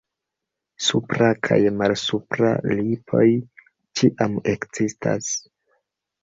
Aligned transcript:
Supra 0.85 1.27
kaj 1.47 1.57
malsupra 1.81 2.49
lipoj 2.79 3.27
ĉiam 4.01 4.41
ekzistas. 4.55 5.31